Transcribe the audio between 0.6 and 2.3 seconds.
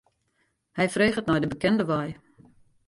Hy freget nei de bekende wei.